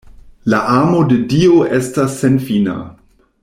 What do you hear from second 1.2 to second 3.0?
Dio estas senfina.